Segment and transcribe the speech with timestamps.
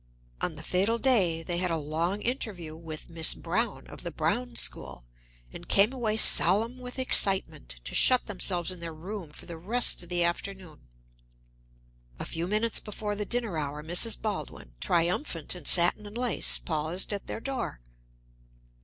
[0.41, 4.55] On the fatal day they had a long interview with Miss Browne, of the Browne
[4.55, 5.05] School,
[5.53, 10.01] and came away solemn with excitement, to shut themselves in their room for the rest
[10.01, 10.87] of the afternoon.
[12.17, 14.19] A few minutes before the dinner hour Mrs.
[14.19, 17.79] Baldwin, triumphant in satin and lace, paused at their door.